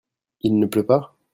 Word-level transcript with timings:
Il 0.39 0.57
ne 0.57 0.65
pleut 0.65 0.87
pas? 0.87 1.15